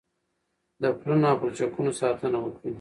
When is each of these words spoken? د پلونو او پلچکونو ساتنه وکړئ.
د 0.81 0.83
پلونو 0.99 1.25
او 1.31 1.39
پلچکونو 1.41 1.91
ساتنه 2.01 2.37
وکړئ. 2.41 2.69